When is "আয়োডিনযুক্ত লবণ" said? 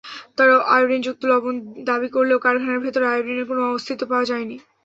0.75-1.55